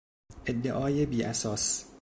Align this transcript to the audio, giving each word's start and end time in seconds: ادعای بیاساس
ادعای 0.45 1.05
بیاساس 1.05 1.85